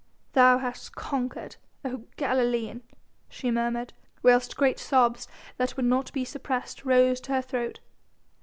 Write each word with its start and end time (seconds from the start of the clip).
"Thou 0.33 0.57
hast 0.57 0.95
conquered, 0.95 1.57
oh 1.85 2.05
Galilean!" 2.17 2.81
she 3.29 3.51
murmured, 3.51 3.93
whilst 4.23 4.57
great 4.57 4.79
sobs 4.79 5.27
that 5.57 5.77
would 5.77 5.85
not 5.85 6.11
be 6.11 6.25
suppressed 6.25 6.83
rose 6.83 7.21
to 7.21 7.33
her 7.33 7.41
throat. 7.43 7.81